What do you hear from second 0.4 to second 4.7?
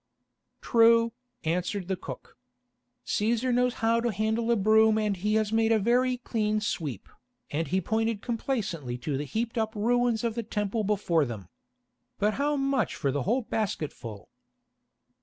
"True," answered the cook. "Cæsar knows how to handle a